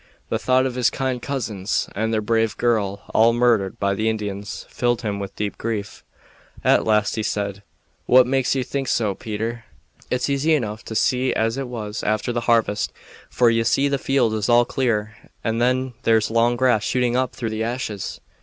[0.29, 4.65] The thought of his kind cousins and their brave girl all murdered by the Indians
[4.67, 6.03] filled him with deep grief.
[6.63, 7.61] At last he said:
[8.07, 9.63] "What makes you think so, Peter?"
[10.09, 12.91] "It's easy enough to see as it was after the harvest,
[13.29, 15.13] for ye see the fields is all clear.
[15.43, 18.19] And then there's long grass shooting up through the ashes.